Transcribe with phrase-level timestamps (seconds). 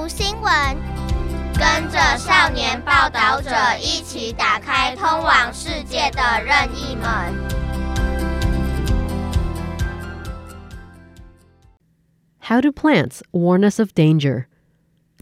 [0.00, 0.52] 读新闻，
[1.54, 7.56] 跟着少年报道者一起打开通往世界的任意门。
[12.40, 14.46] How do plants warn us of danger?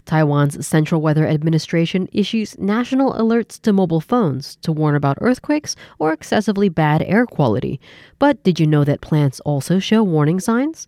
[0.05, 6.13] Taiwan's Central Weather Administration issues national alerts to mobile phones to warn about earthquakes or
[6.13, 7.79] excessively bad air quality.
[8.19, 10.87] But did you know that plants also show warning signs?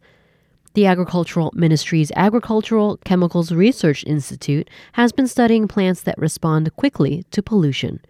[0.74, 7.42] The Agricultural Ministry's Agricultural Chemicals Research Institute has been studying plants that respond quickly to
[7.42, 8.00] pollution.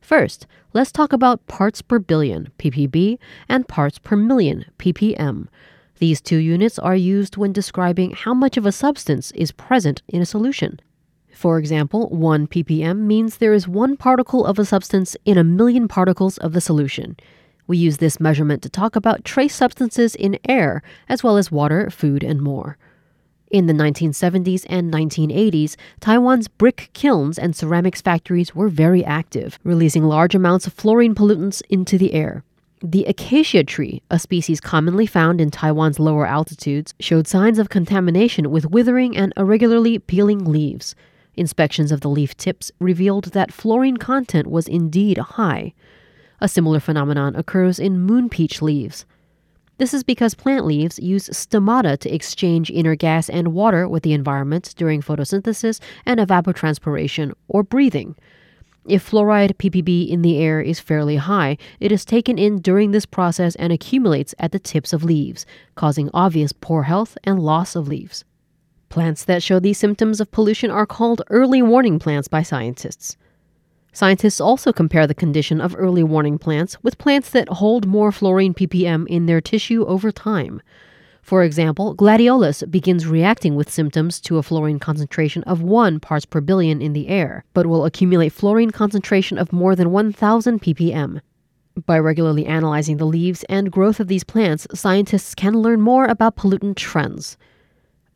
[0.00, 3.18] First, let's talk about parts per billion, ppb,
[3.48, 5.48] and parts per million, ppm.
[5.98, 10.22] These two units are used when describing how much of a substance is present in
[10.22, 10.78] a solution.
[11.34, 15.88] For example, 1 ppm means there is one particle of a substance in a million
[15.88, 17.16] particles of the solution.
[17.70, 21.88] We use this measurement to talk about trace substances in air, as well as water,
[21.88, 22.76] food, and more.
[23.48, 30.02] In the 1970s and 1980s, Taiwan's brick kilns and ceramics factories were very active, releasing
[30.02, 32.42] large amounts of fluorine pollutants into the air.
[32.82, 38.50] The acacia tree, a species commonly found in Taiwan's lower altitudes, showed signs of contamination
[38.50, 40.96] with withering and irregularly peeling leaves.
[41.36, 45.72] Inspections of the leaf tips revealed that fluorine content was indeed high.
[46.40, 49.04] A similar phenomenon occurs in moon peach leaves.
[49.76, 54.12] This is because plant leaves use stomata to exchange inner gas and water with the
[54.12, 58.14] environment during photosynthesis and evapotranspiration or breathing.
[58.86, 63.06] If fluoride ppb in the air is fairly high, it is taken in during this
[63.06, 67.88] process and accumulates at the tips of leaves, causing obvious poor health and loss of
[67.88, 68.24] leaves.
[68.88, 73.16] Plants that show these symptoms of pollution are called early warning plants by scientists.
[73.92, 78.54] Scientists also compare the condition of early warning plants with plants that hold more fluorine
[78.54, 80.62] ppm in their tissue over time.
[81.22, 86.40] For example, gladiolus begins reacting with symptoms to a fluorine concentration of 1 parts per
[86.40, 91.20] billion in the air, but will accumulate fluorine concentration of more than 1000 ppm.
[91.86, 96.36] By regularly analyzing the leaves and growth of these plants, scientists can learn more about
[96.36, 97.36] pollutant trends.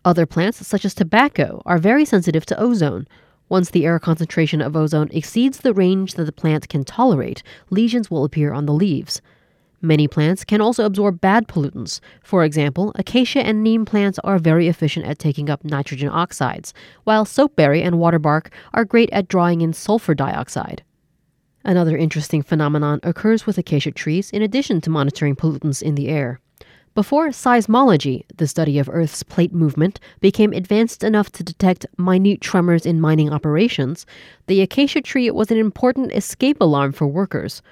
[0.04, 3.06] Other plants, such as tobacco, are very sensitive to ozone.
[3.54, 8.10] Once the air concentration of ozone exceeds the range that the plant can tolerate, lesions
[8.10, 9.22] will appear on the leaves.
[9.80, 12.00] Many plants can also absorb bad pollutants.
[12.24, 17.24] For example, acacia and neem plants are very efficient at taking up nitrogen oxides, while
[17.24, 20.82] soapberry and waterbark are great at drawing in sulfur dioxide.
[21.64, 26.40] Another interesting phenomenon occurs with acacia trees in addition to monitoring pollutants in the air.
[26.94, 32.86] Before seismology, the study of Earth's plate movement, became advanced enough to detect minute tremors
[32.86, 34.06] in mining operations,
[34.46, 37.62] the acacia tree was an important escape alarm for workers.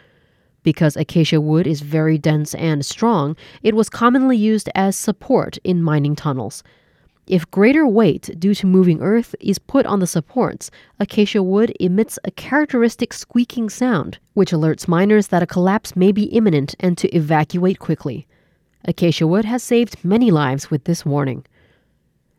[0.65, 5.85] Because acacia wood is very dense and strong, it was commonly used as support in
[5.85, 6.65] mining tunnels.
[7.29, 10.69] If greater weight due to moving earth is put on the supports,
[10.99, 16.25] acacia wood emits a characteristic squeaking sound, which alerts miners that a collapse may be
[16.25, 18.27] imminent and to evacuate quickly.
[18.85, 21.45] Acacia wood has saved many lives with this warning.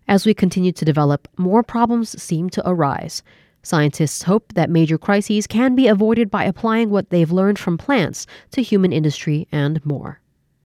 [0.08, 3.24] As we continue to develop, more problems seem to arise.
[3.62, 8.28] Scientists hope that major crises can be avoided by applying what they've learned from plants
[8.52, 10.20] to human industry and more.